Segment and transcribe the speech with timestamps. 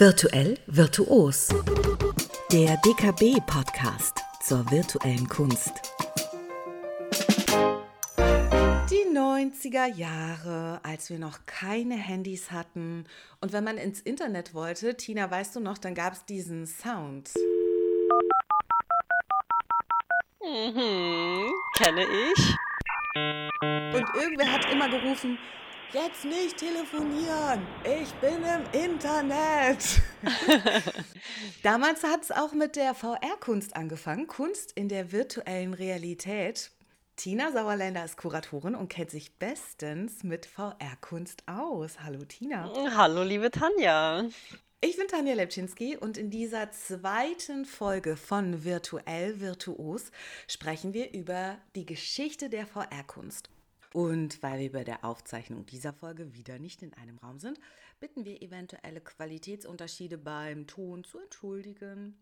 [0.00, 1.48] Virtuell virtuos.
[2.50, 5.74] Der DKB-Podcast zur virtuellen Kunst.
[8.90, 13.04] Die 90er Jahre, als wir noch keine Handys hatten.
[13.42, 17.34] Und wenn man ins Internet wollte, Tina, weißt du noch, dann gab es diesen Sound.
[20.42, 22.56] Mhm, kenne ich.
[23.14, 25.38] Und irgendwer hat immer gerufen,
[25.92, 30.00] jetzt nicht telefonieren, ich bin im Internet.
[31.62, 36.70] Damals hat es auch mit der VR-Kunst angefangen, Kunst in der virtuellen Realität.
[37.16, 42.00] Tina Sauerländer ist Kuratorin und kennt sich bestens mit VR-Kunst aus.
[42.02, 42.70] Hallo Tina.
[42.96, 44.24] Hallo liebe Tanja.
[44.80, 50.12] Ich bin Tanja Lepczynski und in dieser zweiten Folge von Virtuell Virtuos
[50.46, 53.50] sprechen wir über die Geschichte der VR-Kunst.
[53.92, 57.58] Und weil wir bei der Aufzeichnung dieser Folge wieder nicht in einem Raum sind,
[57.98, 62.16] bitten wir eventuelle Qualitätsunterschiede beim Ton zu entschuldigen.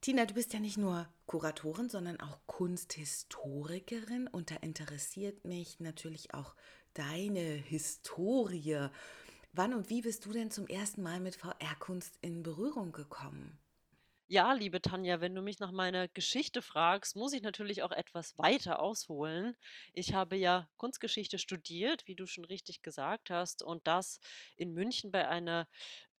[0.00, 6.34] Tina, du bist ja nicht nur Kuratorin, sondern auch Kunsthistorikerin und da interessiert mich natürlich
[6.34, 6.54] auch
[6.92, 8.88] deine Historie.
[9.52, 13.58] Wann und wie bist du denn zum ersten Mal mit VR-Kunst in Berührung gekommen?
[14.34, 18.36] Ja, liebe Tanja, wenn du mich nach meiner Geschichte fragst, muss ich natürlich auch etwas
[18.36, 19.56] weiter ausholen.
[19.92, 24.18] Ich habe ja Kunstgeschichte studiert, wie du schon richtig gesagt hast, und das
[24.56, 25.68] in München bei einer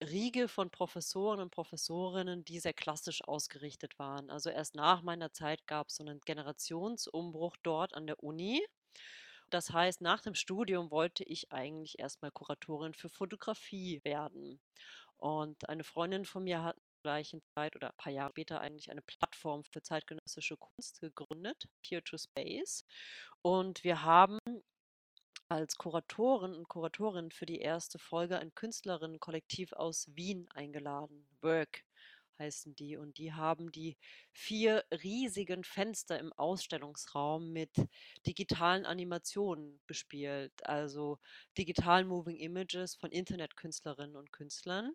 [0.00, 4.30] Riege von Professoren und Professorinnen, die sehr klassisch ausgerichtet waren.
[4.30, 8.64] Also erst nach meiner Zeit gab es so einen Generationsumbruch dort an der Uni.
[9.50, 14.60] Das heißt, nach dem Studium wollte ich eigentlich erstmal Kuratorin für Fotografie werden.
[15.16, 19.02] Und eine Freundin von mir hat gleichen Zeit oder ein paar Jahre später eigentlich eine
[19.02, 22.84] Plattform für zeitgenössische Kunst gegründet, Peer to Space.
[23.42, 24.38] Und wir haben
[25.48, 31.28] als Kuratorin und Kuratorin für die erste Folge ein Künstlerinnenkollektiv aus Wien eingeladen.
[31.42, 31.84] Work
[32.38, 32.96] heißen die.
[32.96, 33.96] Und die haben die
[34.32, 37.70] vier riesigen Fenster im Ausstellungsraum mit
[38.26, 41.18] digitalen Animationen bespielt, also
[41.58, 44.94] digitalen Moving Images von Internetkünstlerinnen und Künstlern.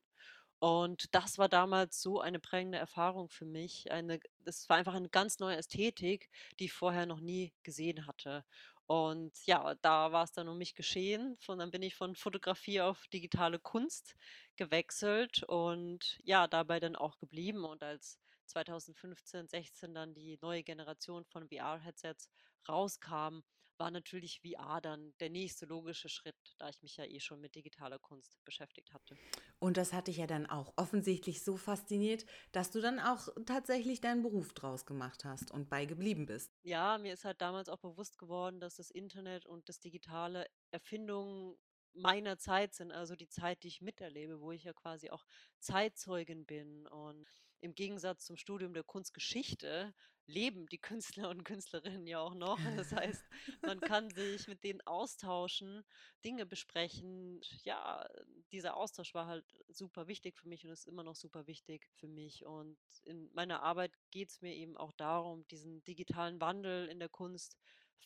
[0.60, 3.92] Und das war damals so eine prägende Erfahrung für mich.
[3.92, 8.44] Eine, das war einfach eine ganz neue Ästhetik, die ich vorher noch nie gesehen hatte.
[8.86, 11.38] Und ja, da war es dann um mich geschehen.
[11.40, 14.16] Von dann bin ich von Fotografie auf digitale Kunst
[14.58, 17.64] gewechselt und ja, dabei dann auch geblieben.
[17.64, 22.30] Und als 2015, 16 dann die neue Generation von VR-Headsets
[22.68, 23.44] rauskam,
[23.80, 27.56] war natürlich VR dann der nächste logische Schritt, da ich mich ja eh schon mit
[27.56, 29.18] digitaler Kunst beschäftigt hatte.
[29.60, 34.02] Und das hat dich ja dann auch offensichtlich so fasziniert, dass du dann auch tatsächlich
[34.02, 36.52] deinen Beruf draus gemacht hast und beigeblieben bist.
[36.64, 41.58] Ja, mir ist halt damals auch bewusst geworden, dass das Internet und das digitale Erfindungen
[41.94, 45.26] meiner Zeit sind, also die Zeit, die ich miterlebe, wo ich ja quasi auch
[45.60, 47.28] Zeitzeugin bin und
[47.62, 49.94] im Gegensatz zum Studium der Kunstgeschichte
[50.30, 52.60] leben die Künstler und Künstlerinnen ja auch noch.
[52.76, 53.24] Das heißt,
[53.62, 55.84] man kann sich mit denen austauschen,
[56.24, 57.42] Dinge besprechen.
[57.64, 58.08] Ja,
[58.52, 62.08] dieser Austausch war halt super wichtig für mich und ist immer noch super wichtig für
[62.08, 62.46] mich.
[62.46, 67.10] Und in meiner Arbeit geht es mir eben auch darum, diesen digitalen Wandel in der
[67.10, 67.58] Kunst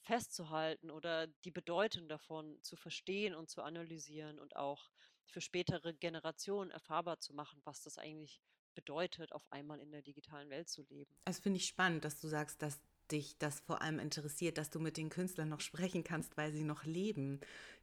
[0.02, 4.90] festzuhalten oder die Bedeutung davon zu verstehen und zu analysieren und auch
[5.26, 8.42] für spätere Generationen erfahrbar zu machen, was das eigentlich
[8.76, 11.12] bedeutet, auf einmal in der digitalen Welt zu leben.
[11.26, 12.80] Das finde ich spannend, dass du sagst, dass
[13.12, 16.64] dich das vor allem interessiert, dass du mit den Künstlern noch sprechen kannst, weil sie
[16.64, 17.40] noch leben.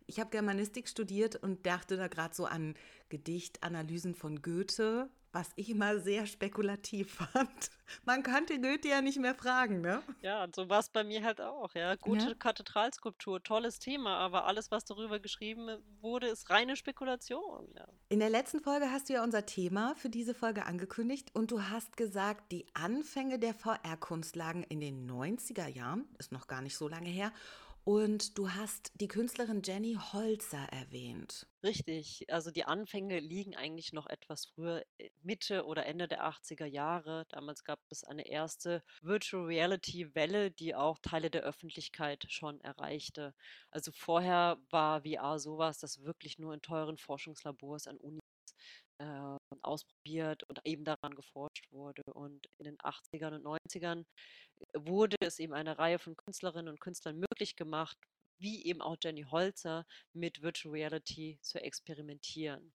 [0.06, 2.74] Ich habe Germanistik studiert und dachte da gerade so an
[3.10, 7.70] Gedichtanalysen von Goethe, was ich immer sehr spekulativ fand.
[8.04, 10.02] Man kannte Goethe ja nicht mehr fragen, ne?
[10.22, 11.96] Ja, und so war es bei mir halt auch, ja.
[11.96, 12.34] Gute ja.
[12.34, 15.68] Kathedralskulptur, tolles Thema, aber alles, was darüber geschrieben
[16.00, 17.68] wurde, ist reine Spekulation.
[17.76, 17.88] Ja.
[18.08, 21.62] In der letzten Folge hast du ja unser Thema für diese Folge angekündigt und du
[21.62, 26.76] hast gesagt, die Anfänge der VR-Kunst lagen in den 90er Jahren, ist noch gar nicht
[26.76, 27.32] so lange her.
[27.84, 31.46] Und du hast die Künstlerin Jenny Holzer erwähnt.
[31.62, 36.66] Richtig, also die Anfänge liegen eigentlich noch etwas früher, äh, Mitte oder Ende der 80er
[36.66, 37.26] Jahre.
[37.30, 43.34] Damals gab es eine erste Virtual Reality Welle, die auch Teile der Öffentlichkeit schon erreichte.
[43.70, 48.20] Also vorher war VR sowas, das wirklich nur in teuren Forschungslabors an Unis
[49.62, 52.02] ausprobiert und eben daran geforscht wurde.
[52.14, 54.04] Und in den 80ern und 90ern
[54.74, 57.96] wurde es eben eine Reihe von Künstlerinnen und Künstlern möglich gemacht,
[58.38, 62.72] wie eben auch Jenny Holzer, mit Virtual Reality zu experimentieren.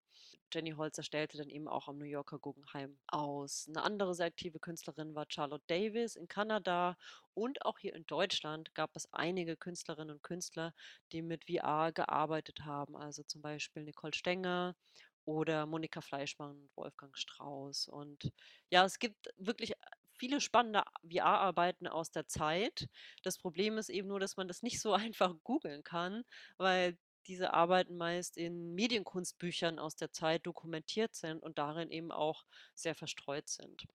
[0.53, 3.65] Jenny Holzer stellte dann eben auch am New Yorker Guggenheim aus.
[3.67, 6.97] Eine andere sehr aktive Künstlerin war Charlotte Davis in Kanada
[7.33, 10.73] und auch hier in Deutschland gab es einige Künstlerinnen und Künstler,
[11.11, 12.95] die mit VR gearbeitet haben.
[12.95, 14.75] Also zum Beispiel Nicole Stenger
[15.25, 17.87] oder Monika Fleischmann und Wolfgang Strauß.
[17.87, 18.31] Und
[18.69, 19.73] ja, es gibt wirklich
[20.13, 22.87] viele spannende VR-Arbeiten aus der Zeit.
[23.23, 26.23] Das Problem ist eben nur, dass man das nicht so einfach googeln kann,
[26.57, 32.45] weil diese Arbeiten meist in Medienkunstbüchern aus der Zeit dokumentiert sind und darin eben auch
[32.75, 33.87] sehr verstreut sind.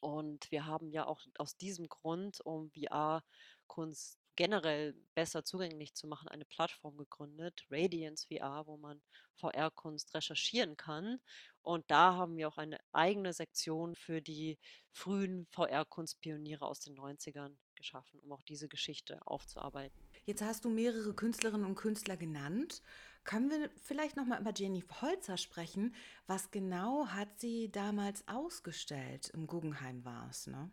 [0.00, 6.26] Und wir haben ja auch aus diesem Grund, um VR-Kunst generell besser zugänglich zu machen,
[6.26, 9.00] eine Plattform gegründet, Radiance VR, wo man
[9.36, 11.20] VR-Kunst recherchieren kann.
[11.60, 14.58] Und da haben wir auch eine eigene Sektion für die
[14.90, 19.96] frühen VR-Kunstpioniere aus den 90ern geschaffen, um auch diese Geschichte aufzuarbeiten.
[20.24, 22.82] Jetzt hast du mehrere Künstlerinnen und Künstler genannt.
[23.22, 25.94] Können wir vielleicht noch mal über Jenny Holzer sprechen?
[26.26, 29.30] Was genau hat sie damals ausgestellt?
[29.34, 30.72] Im Guggenheim war es, ne?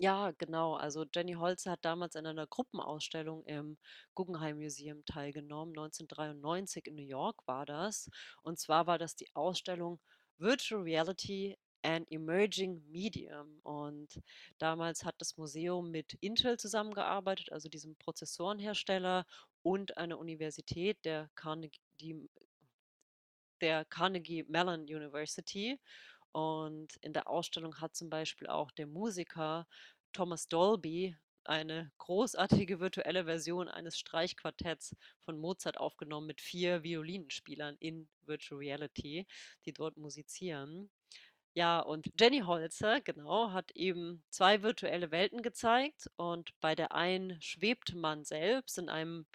[0.00, 0.74] Ja, genau.
[0.74, 3.78] Also Jenny Holzer hat damals an einer Gruppenausstellung im
[4.14, 5.72] Guggenheim Museum teilgenommen.
[5.76, 8.08] 1993 in New York war das.
[8.42, 9.98] Und zwar war das die Ausstellung
[10.38, 13.58] Virtual Reality an Emerging Medium.
[13.64, 14.20] Und
[14.58, 19.26] damals hat das Museum mit Intel zusammengearbeitet, also diesem Prozessorenhersteller,
[19.62, 22.28] und einer Universität, der Carnegie,
[23.60, 25.80] der Carnegie Mellon University.
[26.32, 29.66] Und in der Ausstellung hat zum Beispiel auch der Musiker
[30.12, 34.94] Thomas Dolby eine großartige virtuelle Version eines Streichquartetts
[35.24, 39.26] von Mozart aufgenommen mit vier Violinenspielern in Virtual Reality,
[39.64, 40.90] die dort musizieren.
[41.54, 47.40] Ja, und Jenny Holzer, genau, hat eben zwei virtuelle Welten gezeigt und bei der einen
[47.40, 49.26] schwebt man selbst in einem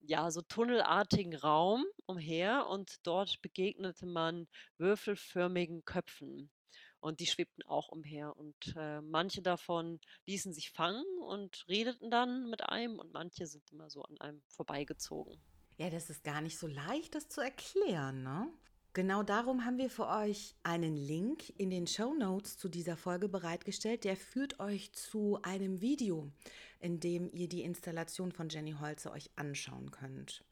[0.00, 4.48] ja, so tunnelartigen Raum umher und dort begegnete man
[4.78, 6.50] würfelförmigen Köpfen.
[7.00, 8.36] Und die schwebten auch umher.
[8.36, 13.70] Und äh, manche davon ließen sich fangen und redeten dann mit einem und manche sind
[13.70, 15.40] immer so an einem vorbeigezogen.
[15.76, 18.52] Ja, das ist gar nicht so leicht, das zu erklären, ne?
[18.98, 23.28] Genau darum haben wir für euch einen Link in den Show Notes zu dieser Folge
[23.28, 24.02] bereitgestellt.
[24.02, 26.32] Der führt euch zu einem Video,
[26.80, 30.42] in dem ihr die Installation von Jenny Holzer euch anschauen könnt.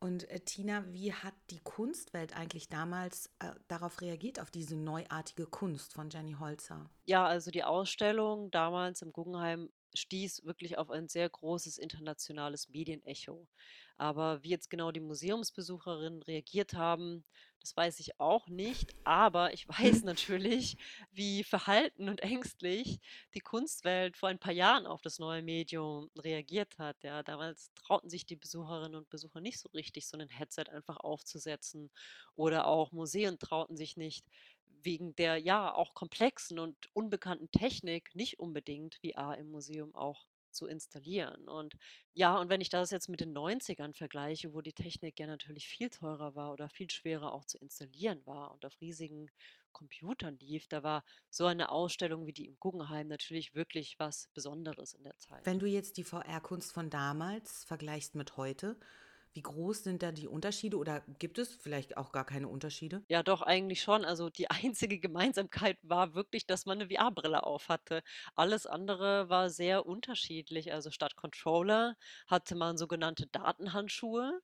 [0.00, 5.44] Und äh, Tina, wie hat die Kunstwelt eigentlich damals äh, darauf reagiert, auf diese neuartige
[5.44, 6.88] Kunst von Jenny Holzer?
[7.04, 13.46] Ja, also die Ausstellung damals im Guggenheim stieß wirklich auf ein sehr großes internationales Medienecho.
[13.98, 17.24] Aber wie jetzt genau die Museumsbesucherinnen reagiert haben,
[17.60, 18.94] das weiß ich auch nicht.
[19.04, 20.76] Aber ich weiß natürlich,
[21.12, 23.00] wie verhalten und ängstlich
[23.34, 27.02] die Kunstwelt vor ein paar Jahren auf das neue Medium reagiert hat.
[27.02, 30.98] Ja, damals trauten sich die Besucherinnen und Besucher nicht so richtig, so ein Headset einfach
[30.98, 31.90] aufzusetzen.
[32.36, 34.24] Oder auch Museen trauten sich nicht
[34.82, 40.26] wegen der ja auch komplexen und unbekannten Technik nicht unbedingt VR im Museum auch
[40.56, 41.48] zu installieren.
[41.48, 41.76] Und
[42.14, 45.68] ja, und wenn ich das jetzt mit den 90ern vergleiche, wo die Technik ja natürlich
[45.68, 49.30] viel teurer war oder viel schwerer auch zu installieren war und auf riesigen
[49.72, 54.94] Computern lief, da war so eine Ausstellung wie die im Guggenheim natürlich wirklich was Besonderes
[54.94, 55.44] in der Zeit.
[55.44, 58.78] Wenn du jetzt die VR-Kunst von damals vergleichst mit heute,
[59.36, 63.04] wie groß sind da die Unterschiede oder gibt es vielleicht auch gar keine Unterschiede?
[63.08, 64.04] Ja, doch, eigentlich schon.
[64.04, 68.02] Also die einzige Gemeinsamkeit war wirklich, dass man eine VR-Brille auf hatte.
[68.34, 70.72] Alles andere war sehr unterschiedlich.
[70.72, 71.96] Also statt Controller
[72.26, 74.40] hatte man sogenannte Datenhandschuhe.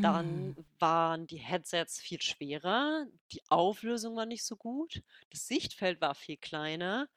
[0.00, 0.60] Dann Hm.
[0.80, 6.38] waren die Headsets viel schwerer, die Auflösung war nicht so gut, das Sichtfeld war viel
[6.38, 7.08] kleiner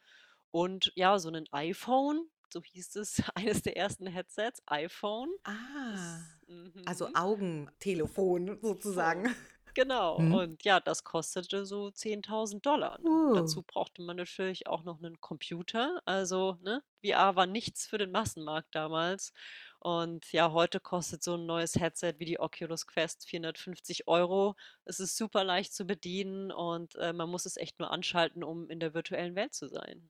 [0.52, 5.30] und ja, so ein iPhone, so hieß es, eines der ersten Headsets, iPhone.
[5.46, 6.38] Ah, Das,
[6.86, 7.16] also mhm.
[7.16, 9.34] Augentelefon So, sozusagen.
[9.74, 10.18] genau.
[10.20, 10.34] Hm.
[10.34, 13.00] Und ja, das kostete so 10.000 Dollar.
[13.02, 13.10] Ne?
[13.10, 13.34] Uh.
[13.34, 16.02] Dazu brauchte man natürlich auch noch einen Computer.
[16.06, 19.34] Also, ne, VR war nichts für den Massenmarkt damals.
[19.80, 24.56] Und ja, heute kostet so ein neues Headset wie die Oculus Quest 450 Euro.
[24.86, 28.70] Es ist super leicht zu bedienen und äh, man muss es echt nur anschalten, um
[28.70, 30.10] in der virtuellen Welt zu sein.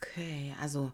[0.00, 0.92] Okay, also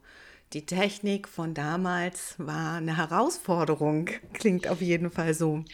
[0.52, 4.06] die Technik von damals war eine Herausforderung.
[4.32, 5.64] Klingt auf jeden Fall so.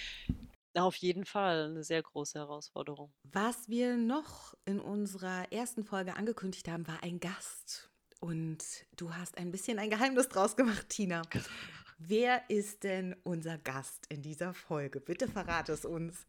[0.75, 3.13] Auf jeden Fall eine sehr große Herausforderung.
[3.23, 7.91] Was wir noch in unserer ersten Folge angekündigt haben, war ein Gast.
[8.21, 8.65] Und
[8.97, 11.23] du hast ein bisschen ein Geheimnis draus gemacht, Tina.
[11.99, 14.99] Wer ist denn unser Gast in dieser Folge?
[15.01, 16.27] Bitte verrate es uns.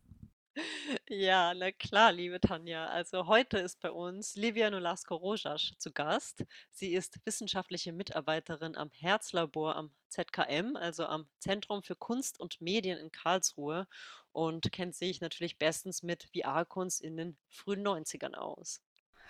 [1.10, 2.88] Ja, na klar, liebe Tanja.
[2.88, 6.46] Also heute ist bei uns Livia Nolasco-Rojas zu Gast.
[6.72, 12.98] Sie ist wissenschaftliche Mitarbeiterin am Herzlabor am ZKM, also am Zentrum für Kunst und Medien
[12.98, 13.88] in Karlsruhe
[14.32, 18.82] und kennt sich natürlich bestens mit VR-Kunst in den frühen 90ern aus.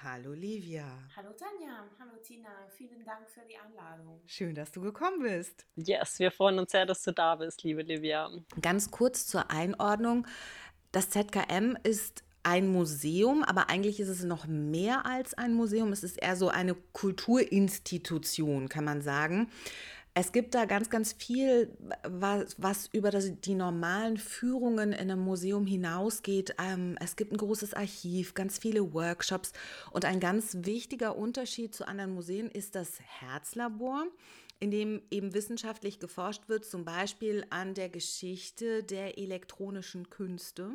[0.04, 0.86] Hallo Livia.
[1.16, 4.22] Hallo Tanja, hallo Tina, vielen Dank für die Einladung.
[4.28, 5.66] Schön, dass du gekommen bist.
[5.76, 8.30] Yes, wir freuen uns sehr, dass du da bist, liebe Livia.
[8.62, 10.28] Ganz kurz zur Einordnung.
[10.96, 15.92] Das ZKM ist ein Museum, aber eigentlich ist es noch mehr als ein Museum.
[15.92, 19.50] Es ist eher so eine Kulturinstitution, kann man sagen.
[20.14, 25.20] Es gibt da ganz, ganz viel, was, was über das, die normalen Führungen in einem
[25.20, 26.56] Museum hinausgeht.
[26.66, 29.52] Ähm, es gibt ein großes Archiv, ganz viele Workshops
[29.92, 34.06] und ein ganz wichtiger Unterschied zu anderen Museen ist das Herzlabor,
[34.66, 40.72] in dem eben wissenschaftlich geforscht wird, zum Beispiel an der Geschichte der elektronischen Künste.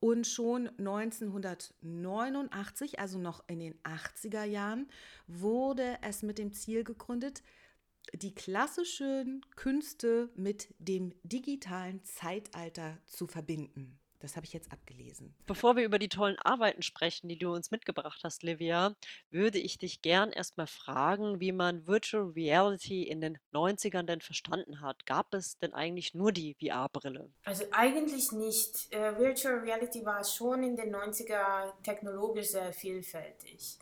[0.00, 4.88] Und schon 1989, also noch in den 80er Jahren,
[5.26, 7.42] wurde es mit dem Ziel gegründet,
[8.14, 13.98] die klassischen Künste mit dem digitalen Zeitalter zu verbinden.
[14.22, 15.34] Das habe ich jetzt abgelesen.
[15.46, 18.94] Bevor wir über die tollen Arbeiten sprechen, die du uns mitgebracht hast, Livia,
[19.30, 24.80] würde ich dich gern erstmal fragen, wie man Virtual Reality in den 90ern denn verstanden
[24.80, 25.06] hat.
[25.06, 27.30] Gab es denn eigentlich nur die VR-Brille?
[27.44, 28.92] Also eigentlich nicht.
[28.92, 33.76] Äh, Virtual Reality war schon in den 90er technologisch sehr vielfältig.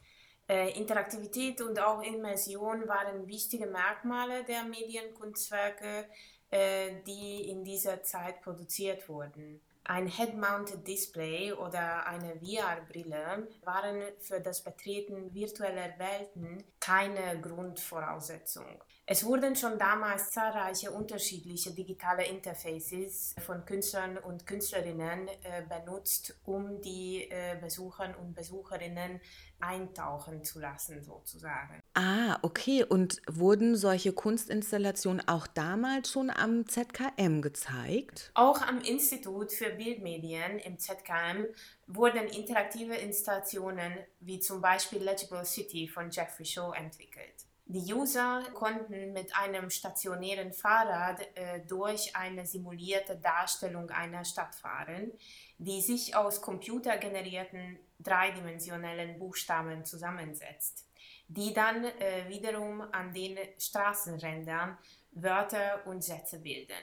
[0.48, 6.06] Äh, Interaktivität und auch Immersion waren wichtige Merkmale der Medienkunstwerke,
[6.50, 9.60] äh, die in dieser Zeit produziert wurden.
[9.84, 18.82] Ein Head-Mounted Display oder eine VR-Brille waren für das Betreten virtueller Welten keine Grundvoraussetzung.
[19.12, 26.80] Es wurden schon damals zahlreiche unterschiedliche digitale Interfaces von Künstlern und Künstlerinnen äh, benutzt, um
[26.80, 29.20] die äh, Besucher und Besucherinnen
[29.58, 31.82] eintauchen zu lassen, sozusagen.
[31.94, 32.84] Ah, okay.
[32.84, 38.30] Und wurden solche Kunstinstallationen auch damals schon am ZKM gezeigt?
[38.34, 41.46] Auch am Institut für Bildmedien im ZKM
[41.86, 47.46] wurden interaktive Installationen wie zum Beispiel Legible City von Jeffrey Shaw entwickelt.
[47.72, 55.12] Die User konnten mit einem stationären Fahrrad äh, durch eine simulierte Darstellung einer Stadt fahren,
[55.58, 60.84] die sich aus computergenerierten dreidimensionellen Buchstaben zusammensetzt,
[61.28, 64.76] die dann äh, wiederum an den Straßenrändern
[65.12, 66.74] Wörter und Sätze bilden.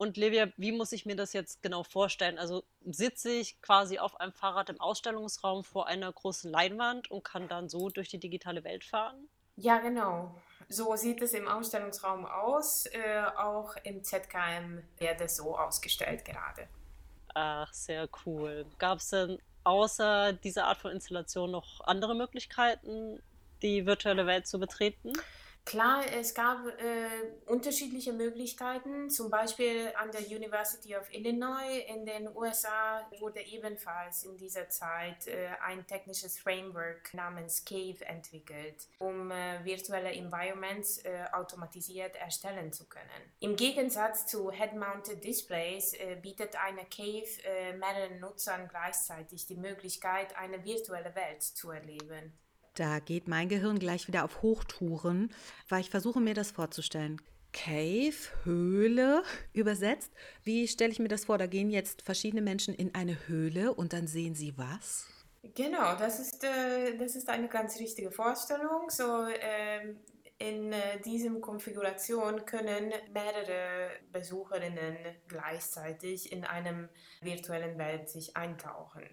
[0.00, 2.38] Und Livia, wie muss ich mir das jetzt genau vorstellen?
[2.38, 7.48] Also sitze ich quasi auf einem Fahrrad im Ausstellungsraum vor einer großen Leinwand und kann
[7.48, 9.28] dann so durch die digitale Welt fahren?
[9.56, 10.34] Ja, genau.
[10.70, 12.86] So sieht es im Ausstellungsraum aus.
[12.86, 16.66] Äh, auch im ZKM wird es so ausgestellt gerade.
[17.34, 18.64] Ach, sehr cool.
[18.78, 23.22] Gab es denn außer dieser Art von Installation noch andere Möglichkeiten,
[23.60, 25.12] die virtuelle Welt zu betreten?
[25.64, 27.08] Klar, es gab äh,
[27.46, 29.08] unterschiedliche Möglichkeiten.
[29.10, 35.26] Zum Beispiel an der University of Illinois in den USA wurde ebenfalls in dieser Zeit
[35.26, 42.88] äh, ein technisches Framework namens CAVE entwickelt, um äh, virtuelle Environments äh, automatisiert erstellen zu
[42.88, 43.04] können.
[43.40, 50.36] Im Gegensatz zu Head-Mounted Displays äh, bietet eine CAVE äh, mehreren Nutzern gleichzeitig die Möglichkeit,
[50.36, 52.39] eine virtuelle Welt zu erleben.
[52.74, 55.32] Da geht mein Gehirn gleich wieder auf Hochtouren,
[55.68, 57.20] weil ich versuche mir das vorzustellen.
[57.52, 60.12] Cave, Höhle übersetzt.
[60.44, 61.36] Wie stelle ich mir das vor?
[61.36, 65.06] Da gehen jetzt verschiedene Menschen in eine Höhle und dann sehen sie was?
[65.42, 68.90] Genau, das ist, äh, das ist eine ganz richtige Vorstellung.
[68.90, 69.98] So, ähm,
[70.38, 74.96] in äh, diesem Konfiguration können mehrere Besucherinnen
[75.28, 76.88] gleichzeitig in einem
[77.20, 79.04] virtuellen Welt sich eintauchen.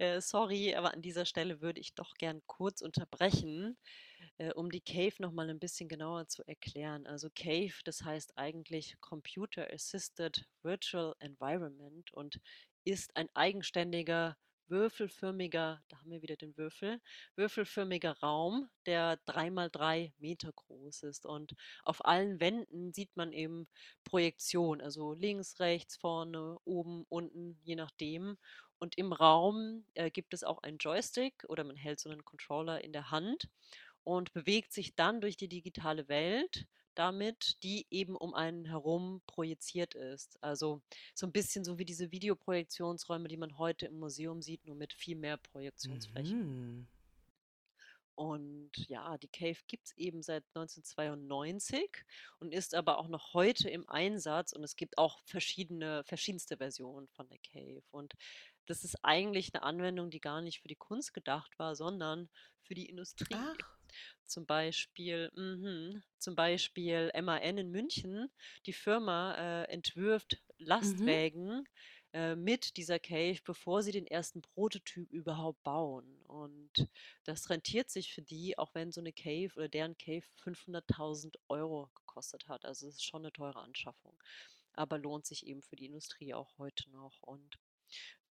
[0.00, 3.76] Äh, sorry, aber an dieser Stelle würde ich doch gern kurz unterbrechen,
[4.38, 7.06] äh, um die Cave noch mal ein bisschen genauer zu erklären.
[7.06, 12.40] Also Cave, das heißt eigentlich Computer Assisted Virtual Environment und
[12.84, 14.36] ist ein eigenständiger
[14.68, 17.00] würfelförmiger, da haben wir wieder den Würfel,
[17.34, 21.26] würfelförmiger Raum, der drei mal drei Meter groß ist.
[21.26, 23.66] Und auf allen Wänden sieht man eben
[24.04, 28.38] Projektion, also links, rechts, vorne, oben, unten, je nachdem.
[28.80, 32.82] Und im Raum äh, gibt es auch einen Joystick oder man hält so einen Controller
[32.82, 33.48] in der Hand
[34.04, 39.94] und bewegt sich dann durch die digitale Welt damit, die eben um einen herum projiziert
[39.94, 40.42] ist.
[40.42, 40.80] Also
[41.14, 44.94] so ein bisschen so wie diese Videoprojektionsräume, die man heute im Museum sieht, nur mit
[44.94, 46.38] viel mehr Projektionsflächen.
[46.38, 46.86] Mhm.
[48.20, 51.90] Und ja, die Cave gibt es eben seit 1992
[52.38, 57.08] und ist aber auch noch heute im Einsatz und es gibt auch verschiedene, verschiedenste Versionen
[57.08, 57.82] von der Cave.
[57.90, 58.12] Und
[58.66, 62.28] das ist eigentlich eine Anwendung, die gar nicht für die Kunst gedacht war, sondern
[62.60, 63.34] für die Industrie.
[63.34, 63.56] Ach,
[64.26, 68.30] Zum Beispiel, mhm, zum Beispiel MAN in München,
[68.66, 71.66] die Firma äh, entwirft mhm.
[72.12, 76.20] Äh, mit dieser Cave, bevor sie den ersten Prototyp überhaupt bauen.
[76.26, 76.88] Und
[77.24, 81.88] das rentiert sich für die, auch wenn so eine Cave oder deren Cave 500.000 Euro
[81.94, 82.64] gekostet hat.
[82.64, 84.20] Also es ist schon eine teure Anschaffung,
[84.72, 87.22] aber lohnt sich eben für die Industrie auch heute noch.
[87.22, 87.58] Und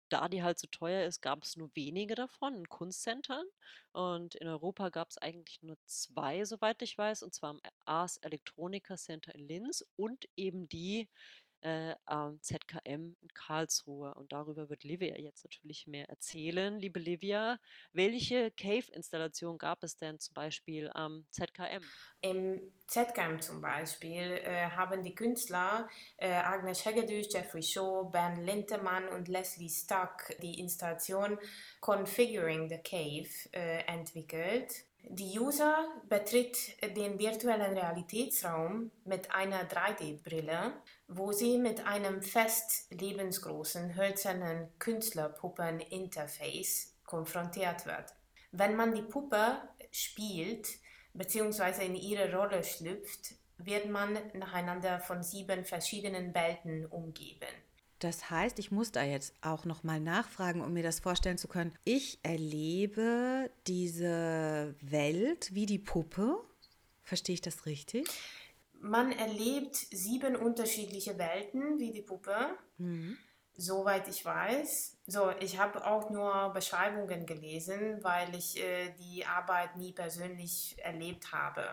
[0.09, 3.47] da die halt so teuer ist, gab es nur wenige davon in Kunstcentern.
[3.93, 8.17] Und in Europa gab es eigentlich nur zwei, soweit ich weiß, und zwar am Ars
[8.19, 11.09] Electronica Center in Linz und eben die
[11.62, 14.15] äh, am ZKM in Karlsruhe.
[14.15, 16.79] Und darüber wird Livia jetzt natürlich mehr erzählen.
[16.79, 17.59] Liebe Livia,
[17.93, 21.83] welche Cave-Installation gab es denn zum Beispiel am ZKM?
[22.21, 29.09] Im ZKM zum Beispiel äh, haben die Künstler äh, Agnes Hegedus, Jeffrey Shaw, Ben Lintemann
[29.09, 31.38] und Leslie Stuck die Installation
[31.81, 34.88] Configuring the Cave äh, entwickelt.
[35.05, 36.57] Die User betritt
[36.97, 40.73] den virtuellen Realitätsraum mit einer 3D-Brille,
[41.09, 48.14] wo sie mit einem fest lebensgroßen hölzernen Künstlerpuppen-Interface konfrontiert wird.
[48.52, 50.69] Wenn man die Puppe spielt
[51.14, 51.87] bzw.
[51.87, 57.49] in ihre Rolle schlüpft, wird man nacheinander von sieben verschiedenen Welten umgeben.
[57.99, 61.49] Das heißt, ich muss da jetzt auch noch mal nachfragen, um mir das vorstellen zu
[61.49, 61.73] können.
[61.85, 66.38] Ich erlebe diese Welt wie die Puppe.
[67.02, 68.09] Verstehe ich das richtig?
[68.81, 72.57] Man erlebt sieben unterschiedliche Welten wie die Puppe.
[72.78, 73.17] Mhm.
[73.61, 74.99] Soweit ich weiß.
[75.09, 81.33] So, ich habe auch nur Beschreibungen gelesen, weil ich äh, die Arbeit nie persönlich erlebt
[81.33, 81.65] habe.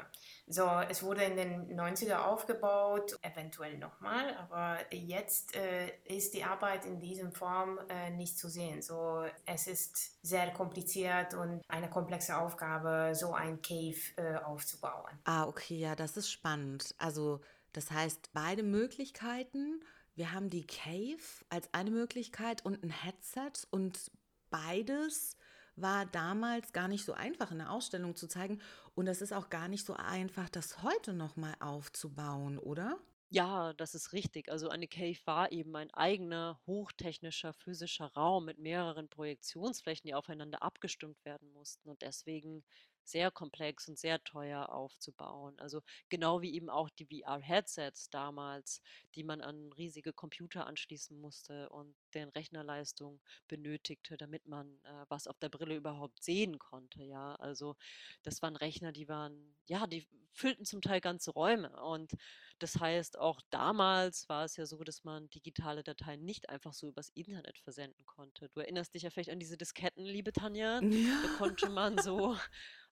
[0.47, 6.85] So, es wurde in den 90er aufgebaut, eventuell nochmal, aber jetzt äh, ist die Arbeit
[6.85, 8.81] in diesem Form äh, nicht zu sehen.
[8.81, 15.19] So, es ist sehr kompliziert und eine komplexe Aufgabe, so ein Cave äh, aufzubauen.
[15.25, 16.95] Ah, okay, ja, das ist spannend.
[16.97, 17.41] Also,
[17.73, 19.83] das heißt, beide Möglichkeiten
[20.15, 24.11] wir haben die Cave als eine Möglichkeit und ein Headset und
[24.49, 25.37] beides
[25.75, 28.61] war damals gar nicht so einfach in der Ausstellung zu zeigen
[28.95, 32.97] und es ist auch gar nicht so einfach, das heute noch mal aufzubauen, oder?
[33.29, 34.49] Ja, das ist richtig.
[34.49, 40.61] Also eine Cave war eben ein eigener hochtechnischer physischer Raum mit mehreren Projektionsflächen, die aufeinander
[40.63, 42.63] abgestimmt werden mussten und deswegen
[43.05, 45.57] sehr komplex und sehr teuer aufzubauen.
[45.59, 48.81] Also genau wie eben auch die VR-Headsets damals,
[49.15, 55.27] die man an riesige Computer anschließen musste und deren Rechnerleistung benötigte, damit man äh, was
[55.27, 57.03] auf der Brille überhaupt sehen konnte.
[57.03, 57.75] Ja, also
[58.23, 61.71] das waren Rechner, die waren, ja, die füllten zum Teil ganze Räume.
[61.81, 62.11] Und
[62.59, 66.87] das heißt, auch damals war es ja so, dass man digitale Dateien nicht einfach so
[66.87, 68.49] übers Internet versenden konnte.
[68.49, 70.81] Du erinnerst dich ja vielleicht an diese Disketten, liebe Tanja.
[71.05, 71.21] Ja.
[71.23, 72.37] Da konnte man so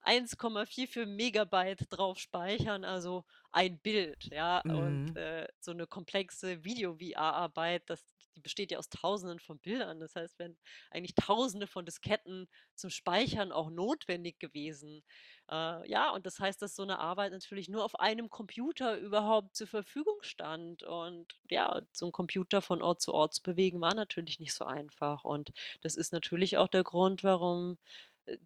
[0.03, 4.61] 1,44 Megabyte drauf speichern, also ein Bild, ja.
[4.63, 4.75] Mhm.
[4.75, 8.03] Und äh, so eine komplexe Video-VR-Arbeit, das
[8.35, 9.99] die besteht ja aus Tausenden von Bildern.
[9.99, 10.57] Das heißt, wenn
[10.91, 15.03] eigentlich Tausende von Disketten zum Speichern auch notwendig gewesen.
[15.51, 19.55] Äh, ja, und das heißt, dass so eine Arbeit natürlich nur auf einem Computer überhaupt
[19.55, 20.83] zur Verfügung stand.
[20.83, 24.65] Und ja, so ein Computer von Ort zu Ort zu bewegen, war natürlich nicht so
[24.65, 25.23] einfach.
[25.23, 27.77] Und das ist natürlich auch der Grund, warum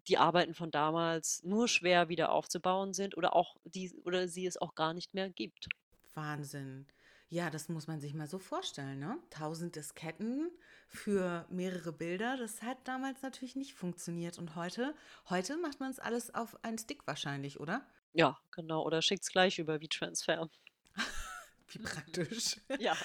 [0.08, 4.56] die Arbeiten von damals nur schwer wieder aufzubauen sind oder auch die oder sie es
[4.56, 5.68] auch gar nicht mehr gibt.
[6.14, 6.86] Wahnsinn.
[7.30, 9.18] Ja, das muss man sich mal so vorstellen, ne?
[9.28, 10.50] Tausend Disketten
[10.88, 14.38] für mehrere Bilder, das hat damals natürlich nicht funktioniert.
[14.38, 14.94] Und heute,
[15.28, 17.86] heute macht man es alles auf einen Stick wahrscheinlich, oder?
[18.14, 18.82] Ja, genau.
[18.82, 20.48] Oder schickt es gleich über wie Transfer.
[21.68, 22.56] wie praktisch.
[22.78, 22.96] ja.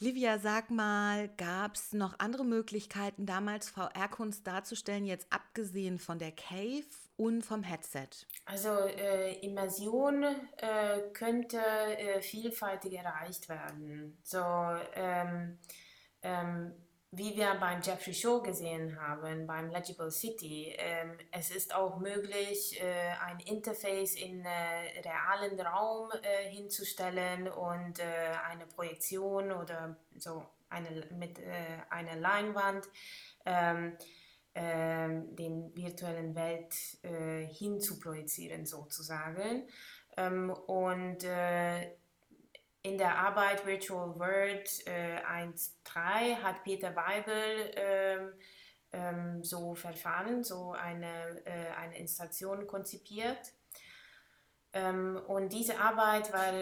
[0.00, 6.32] Livia, sag mal, gab es noch andere Möglichkeiten, damals VR-Kunst darzustellen, jetzt abgesehen von der
[6.32, 6.84] Cave
[7.16, 8.08] und vom Headset?
[8.44, 14.18] Also äh, Immersion äh, könnte äh, vielfältig erreicht werden.
[14.22, 14.42] So
[14.94, 15.58] ähm,
[16.22, 16.72] ähm,
[17.16, 22.80] wie wir beim Jeffrey Show gesehen haben, beim Legible City, ähm, es ist auch möglich,
[22.82, 28.04] äh, ein Interface in äh, realen Raum äh, hinzustellen und äh,
[28.48, 32.88] eine Projektion oder so eine, mit äh, einer Leinwand
[33.44, 33.96] ähm,
[34.54, 39.68] ähm, den virtuellen Welt äh, hinzuprojizieren sozusagen.
[40.16, 41.24] Ähm, und
[42.84, 48.32] in der Arbeit Virtual World äh, 1.3 hat Peter Weibel ähm,
[48.92, 53.54] ähm, so Verfahren, so eine, äh, eine Installation konzipiert.
[54.74, 56.52] Ähm, und diese Arbeit war,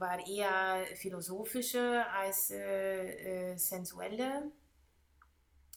[0.00, 4.50] war eher philosophische als äh, äh sensuelle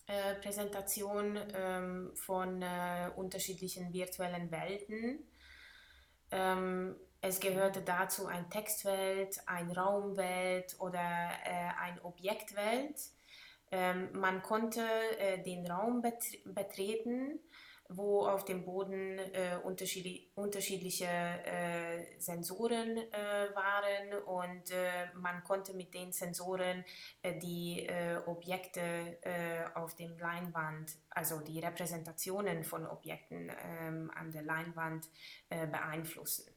[0.08, 5.20] äh, Präsentation ähm, von äh, unterschiedlichen virtuellen Welten.
[7.26, 11.00] Es gehörte dazu ein Textwelt, ein Raumwelt oder
[11.46, 13.00] äh, ein Objektwelt.
[13.72, 14.82] Ähm, man konnte
[15.20, 17.40] äh, den Raum bet betreten,
[17.88, 25.74] wo auf dem Boden äh, unterschiedli unterschiedliche äh, Sensoren äh, waren und äh, man konnte
[25.76, 26.84] mit den Sensoren
[27.42, 27.88] die
[28.26, 29.18] Objekte
[29.76, 35.08] auf dem Leinwand, also die Repräsentationen von Objekten ähm, an der Leinwand
[35.48, 36.53] beeinflussen.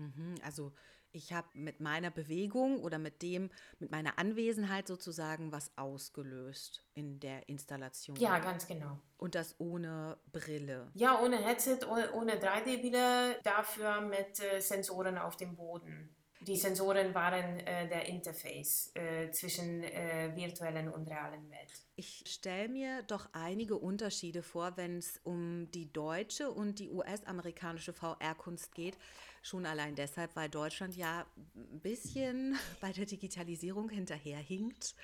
[0.00, 0.72] Mhm, also
[1.12, 7.18] ich habe mit meiner Bewegung oder mit dem, mit meiner Anwesenheit sozusagen was ausgelöst in
[7.20, 8.16] der Installation.
[8.16, 8.98] Ja, ganz genau.
[9.16, 10.90] Und das ohne Brille.
[10.94, 11.80] Ja, ohne Headset,
[12.14, 16.14] ohne 3D-Brille, dafür mit äh, Sensoren auf dem Boden.
[16.42, 21.70] Die Sensoren waren äh, der Interface äh, zwischen äh, virtuellen und realen Welt.
[21.96, 27.92] Ich stelle mir doch einige Unterschiede vor, wenn es um die deutsche und die US-amerikanische
[27.92, 28.96] VR-Kunst geht.
[29.42, 34.94] Schon allein deshalb, weil Deutschland ja ein bisschen bei der Digitalisierung hinterherhinkt.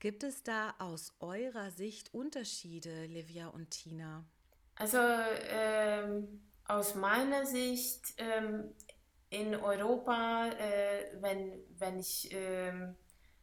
[0.00, 4.24] Gibt es da aus eurer Sicht Unterschiede, Livia und Tina?
[4.74, 8.72] Also ähm, aus meiner Sicht ähm,
[9.30, 12.72] in Europa, äh, wenn, wenn ich äh,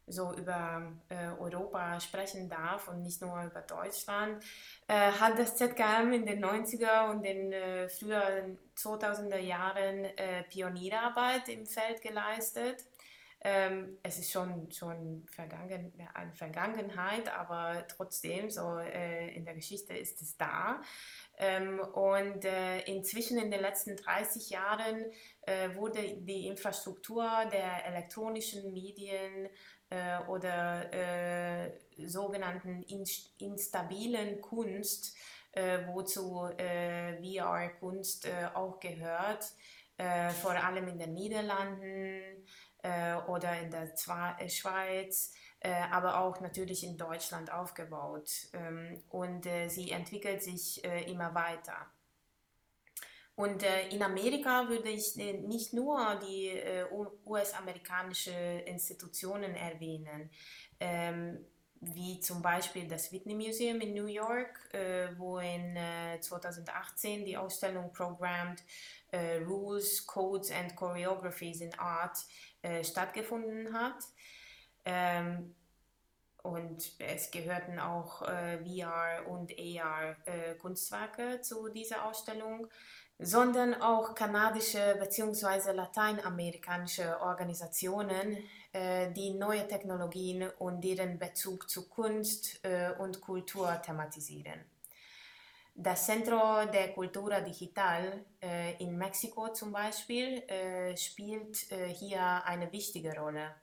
[0.06, 4.42] so über äh, Europa sprechen darf und nicht nur über Deutschland,
[4.86, 11.48] äh, hat das ZKM in den 90er und den äh, früheren 2000er Jahren äh, Pionierarbeit
[11.48, 12.84] im Feld geleistet.
[13.40, 20.20] Ähm, es ist schon, schon vergangen, eine Vergangenheit, aber trotzdem, so in der Geschichte ist
[20.20, 20.80] es da.
[21.40, 25.04] Ähm, und äh, inzwischen in den letzten 30 Jahren
[25.42, 29.48] äh, wurde die Infrastruktur der elektronischen Medien
[29.88, 31.70] äh, oder äh,
[32.06, 35.16] sogenannten inst instabilen Kunst,
[35.52, 39.44] äh, wozu äh, VR-Kunst auch gehört,
[40.42, 42.46] vor allem in den Niederlanden
[43.26, 48.30] oder in der Zwa Schweiz, äh, aber auch natürlich in Deutschland aufgebaut.
[48.52, 51.86] Ähm, und äh, sie entwickelt sich äh, immer weiter.
[53.34, 56.60] Und in Amerika würde ich nicht nur die
[57.24, 58.32] US-amerikanische
[58.66, 60.28] Institutionen erwähnen,
[60.80, 61.46] ähm,
[61.80, 64.58] wie zum Beispiel das Whitney Museum in New York,
[65.18, 65.78] wo in
[66.20, 68.60] 2018 die Ausstellung Programmed
[69.46, 72.18] Rules, Codes and Choreographies in Art
[72.82, 74.04] stattgefunden hat.
[74.84, 75.54] Ähm,
[76.42, 82.68] und es gehörten auch äh, VR und AR äh, Kunstwerke zu dieser Ausstellung,
[83.18, 85.72] sondern auch kanadische bzw.
[85.72, 88.38] lateinamerikanische Organisationen,
[88.72, 94.64] äh, die neue Technologien und deren Bezug zu Kunst äh, und Kultur thematisieren.
[95.80, 101.56] Das Centro de Cultura Digital äh, in Mexiko zum Beispiel äh, spielt
[101.94, 103.54] hier eine wichtige Rolle.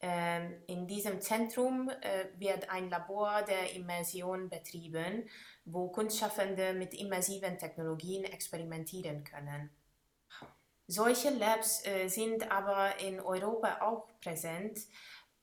[0.00, 5.28] Ähm, in diesem Zentrum äh, wird ein Labor der Immersion betrieben,
[5.64, 9.70] wo Kunstschaffende mit immersiven Technologien experimentieren können.
[10.86, 14.78] Solche Labs äh, sind aber in Europa auch präsent,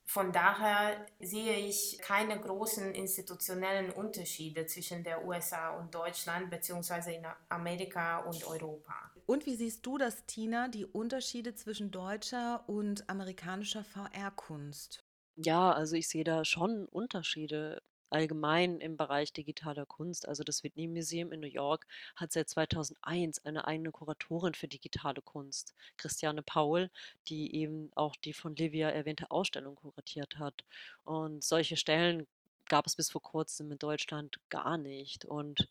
[0.08, 7.26] von daher sehe ich keine großen institutionellen Unterschiede zwischen der USA und Deutschland beziehungsweise in
[7.50, 8.94] Amerika und Europa.
[9.26, 15.04] Und wie siehst du das, Tina, die Unterschiede zwischen deutscher und amerikanischer VR-Kunst?
[15.36, 20.26] Ja, also ich sehe da schon Unterschiede allgemein im Bereich digitaler Kunst.
[20.28, 25.22] Also das Whitney Museum in New York hat seit 2001 eine eigene Kuratorin für digitale
[25.22, 26.90] Kunst, Christiane Paul,
[27.28, 30.64] die eben auch die von Livia erwähnte Ausstellung kuratiert hat.
[31.04, 32.26] Und solche Stellen
[32.68, 35.24] gab es bis vor kurzem in Deutschland gar nicht.
[35.24, 35.68] Und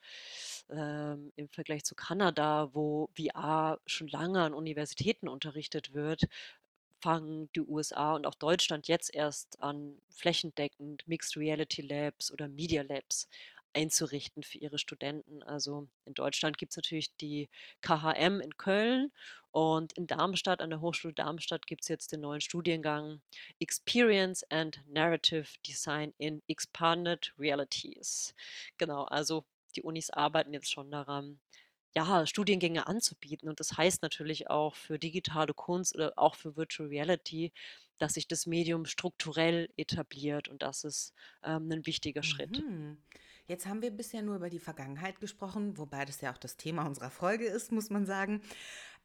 [0.69, 6.23] ähm, im Vergleich zu Kanada, wo VR schon lange an Universitäten unterrichtet wird,
[6.99, 12.81] fangen die USA und auch Deutschland jetzt erst an, flächendeckend Mixed Reality Labs oder Media
[12.81, 13.27] Labs
[13.73, 15.43] einzurichten für ihre Studenten.
[15.43, 17.49] Also in Deutschland gibt es natürlich die
[17.81, 19.11] KHM in Köln
[19.51, 23.21] und in Darmstadt, an der Hochschule Darmstadt, gibt es jetzt den neuen Studiengang
[23.59, 28.33] Experience and Narrative Design in Expanded Realities.
[28.77, 31.39] Genau, also die Unis arbeiten jetzt schon daran,
[31.97, 33.49] ja, Studiengänge anzubieten.
[33.49, 37.51] Und das heißt natürlich auch für digitale Kunst oder auch für Virtual Reality,
[37.97, 42.63] dass sich das Medium strukturell etabliert und das ist ähm, ein wichtiger Schritt.
[43.47, 46.85] Jetzt haben wir bisher nur über die Vergangenheit gesprochen, wobei das ja auch das Thema
[46.85, 48.41] unserer Folge ist, muss man sagen.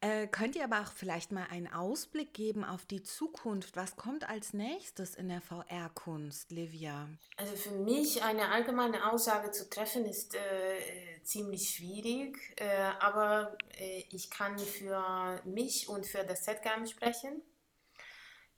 [0.01, 3.77] Äh, könnt ihr aber auch vielleicht mal einen Ausblick geben auf die Zukunft?
[3.77, 7.07] Was kommt als nächstes in der VR-Kunst, Livia?
[7.37, 10.39] Also für mich eine allgemeine Aussage zu treffen ist äh,
[11.23, 12.67] ziemlich schwierig, äh,
[12.99, 17.41] aber äh, ich kann für mich und für das ZGAM sprechen.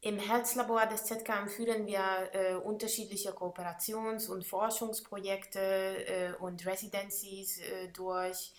[0.06, 7.88] Im Herzlabor des ZKM führen wir äh, unterschiedliche Kooperations- und Forschungsprojekte äh, und Residencies äh,
[7.88, 8.54] durch.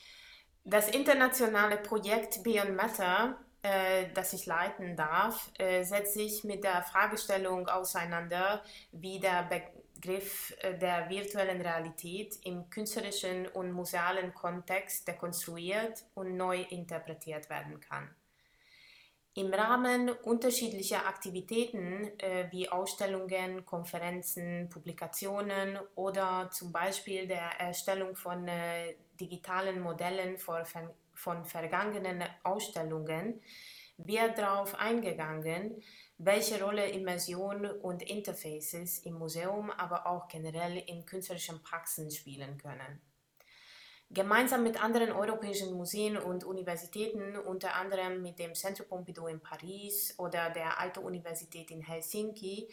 [0.65, 6.83] Das internationale Projekt Beyond Matter, äh, das ich leiten darf, äh, setzt sich mit der
[6.83, 16.07] Fragestellung auseinander, wie der Begriff äh, der virtuellen Realität im künstlerischen und musealen Kontext dekonstruiert
[16.15, 18.13] und neu interpretiert werden kann.
[19.39, 28.49] Im Rahmen unterschiedlicher Aktivitäten äh, wie Ausstellungen, Konferenzen, Publikationen oder zum Beispiel der Erstellung von
[28.49, 30.65] äh, digitalen Modellen von,
[31.13, 33.43] von vergangenen Ausstellungen
[33.99, 35.83] wird darauf eingegangen,
[36.17, 43.03] welche Rolle Immersion und Interfaces im Museum, aber auch generell in künstlerischen Praxen spielen können.
[44.11, 50.15] Gemeinsam mit anderen europäischen Museen und Universitäten, unter anderem mit dem Centre Pompidou in Paris
[50.19, 52.69] oder der Aalto-Universität in Helsinki,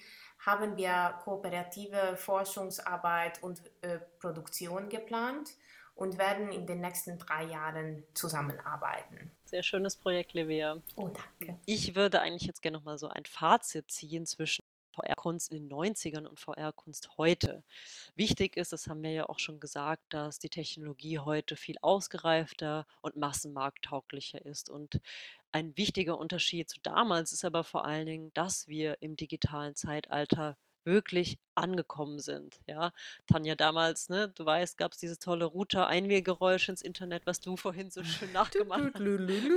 [0.45, 5.49] haben wir kooperative Forschungsarbeit und äh, Produktion geplant
[5.95, 9.31] und werden in den nächsten drei Jahren zusammenarbeiten.
[9.45, 10.81] Sehr schönes Projekt, Livia.
[10.95, 11.59] Oh, danke.
[11.65, 15.71] Ich würde eigentlich jetzt gerne noch mal so ein Fazit ziehen zwischen VR-Kunst in den
[15.71, 17.63] 90ern und VR-Kunst heute.
[18.15, 22.85] Wichtig ist, das haben wir ja auch schon gesagt, dass die Technologie heute viel ausgereifter
[23.01, 24.69] und massenmarkttauglicher ist.
[24.69, 24.99] Und
[25.51, 30.57] ein wichtiger Unterschied zu damals ist aber vor allen Dingen, dass wir im digitalen Zeitalter
[30.85, 32.59] wirklich angekommen sind.
[32.67, 32.91] Ja,
[33.27, 37.91] Tanja, damals, ne, du weißt, gab es dieses tolle Router-Einwählgeräusch ins Internet, was du vorhin
[37.91, 39.03] so schön nachgemacht hast.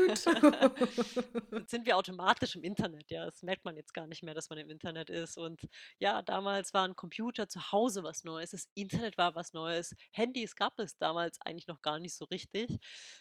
[0.09, 0.25] jetzt
[1.71, 3.25] sind wir automatisch im Internet, ja.
[3.25, 5.39] Das merkt man jetzt gar nicht mehr, dass man im Internet ist.
[5.39, 5.63] Und
[5.99, 10.57] ja, damals war ein Computer zu Hause was Neues, das Internet war was Neues, Handys
[10.57, 12.79] gab es damals eigentlich noch gar nicht so richtig.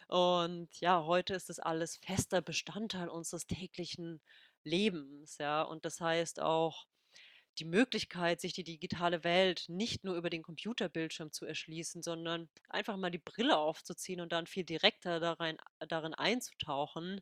[0.08, 4.22] Und ja, heute ist das alles fester Bestandteil unseres täglichen
[4.64, 5.62] Lebens, ja.
[5.62, 6.88] Und das heißt auch,
[7.56, 12.98] die Möglichkeit, sich die digitale Welt nicht nur über den Computerbildschirm zu erschließen, sondern einfach
[12.98, 17.22] mal die Brille aufzuziehen und dann viel direkter darein, darin einzutauchen,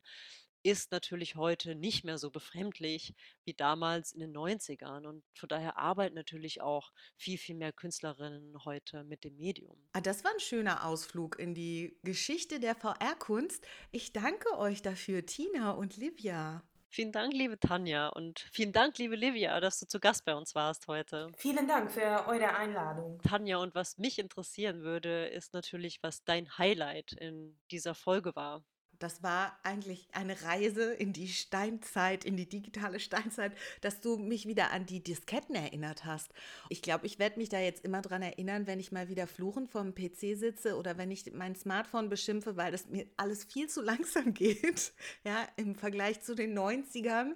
[0.64, 5.06] ist natürlich heute nicht mehr so befremdlich wie damals in den 90ern.
[5.06, 9.76] Und von daher arbeiten natürlich auch viel, viel mehr Künstlerinnen heute mit dem Medium.
[9.92, 13.66] Ah, das war ein schöner Ausflug in die Geschichte der VR-Kunst.
[13.92, 16.64] Ich danke euch dafür, Tina und Livia.
[16.94, 20.54] Vielen Dank, liebe Tanja und vielen Dank, liebe Livia, dass du zu Gast bei uns
[20.54, 21.28] warst heute.
[21.36, 23.20] Vielen Dank für eure Einladung.
[23.20, 28.62] Tanja, und was mich interessieren würde, ist natürlich, was dein Highlight in dieser Folge war.
[29.04, 34.48] Das war eigentlich eine Reise in die Steinzeit, in die digitale Steinzeit, dass du mich
[34.48, 36.30] wieder an die Disketten erinnert hast.
[36.70, 39.68] Ich glaube, ich werde mich da jetzt immer dran erinnern, wenn ich mal wieder fluchend
[39.68, 43.82] vom PC sitze oder wenn ich mein Smartphone beschimpfe, weil das mir alles viel zu
[43.82, 47.34] langsam geht, ja, im Vergleich zu den 90ern.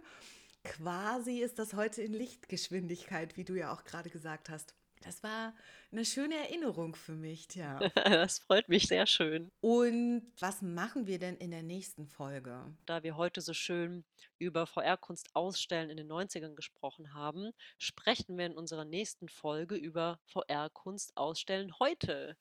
[0.64, 4.74] Quasi ist das heute in Lichtgeschwindigkeit, wie du ja auch gerade gesagt hast.
[5.02, 5.54] Das war
[5.90, 7.78] eine schöne Erinnerung für mich, ja.
[8.04, 9.50] das freut mich sehr schön.
[9.60, 12.64] Und was machen wir denn in der nächsten Folge?
[12.86, 14.04] Da wir heute so schön
[14.38, 20.18] über VR-Kunst ausstellen in den 90ern gesprochen haben, sprechen wir in unserer nächsten Folge über
[20.26, 22.36] VR-Kunst ausstellen heute.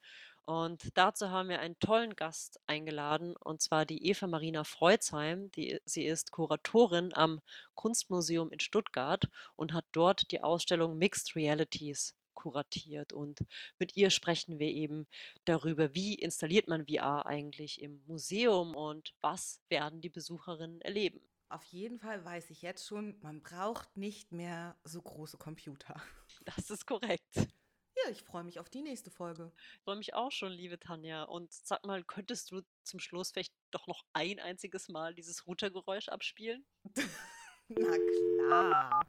[0.45, 5.51] Und dazu haben wir einen tollen Gast eingeladen, und zwar die Eva Marina Freuzheim.
[5.51, 7.41] Die, sie ist Kuratorin am
[7.75, 13.11] Kunstmuseum in Stuttgart und hat dort die Ausstellung Mixed Realities kuratiert.
[13.11, 13.39] Und
[13.79, 15.07] mit ihr sprechen wir eben
[15.43, 21.19] darüber, wie installiert man VR eigentlich im Museum und was werden die Besucherinnen erleben.
[21.49, 26.01] Auf jeden Fall weiß ich jetzt schon, man braucht nicht mehr so große Computer.
[26.45, 27.35] Das ist korrekt.
[27.35, 29.51] Ja, ich freue mich auf die nächste Folge.
[29.73, 31.23] Ich freue mich auch schon, liebe Tanja.
[31.23, 36.09] Und sag mal, könntest du zum Schluss vielleicht doch noch ein einziges Mal dieses Routergeräusch
[36.09, 36.65] abspielen?
[37.69, 39.07] Na klar.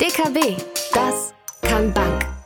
[0.00, 0.56] DKB,
[0.94, 2.37] das kann Bank.